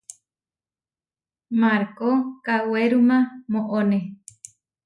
Markó 1.61 2.09
kawéruma 2.45 3.17
moʼoné. 3.51 3.97